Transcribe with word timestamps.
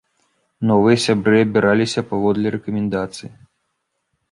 Новыя 0.69 0.97
сябры 1.05 1.37
абіраліся 1.47 2.05
паводле 2.15 2.47
рэкамендацыі. 2.57 3.31